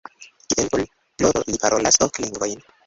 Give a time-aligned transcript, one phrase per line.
[0.53, 2.71] Kiel poligloto li parolas ok lingvojn.